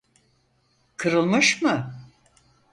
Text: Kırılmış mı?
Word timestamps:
Kırılmış 0.97 1.61
mı? 1.61 1.93